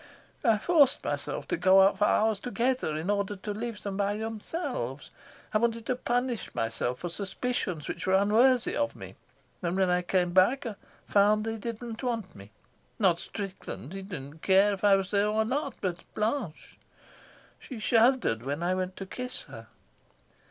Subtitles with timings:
[0.43, 4.17] I forced myself to go out for hours together in order to leave them by
[4.17, 5.11] themselves;
[5.53, 9.13] I wanted to punish myself for suspicions which were unworthy of me;
[9.61, 10.73] and when I came back I
[11.05, 12.49] found they didn't want me
[12.97, 16.79] not Strickland, he didn't care if I was there or not, but Blanche.
[17.59, 19.67] She shuddered when I went to kiss her.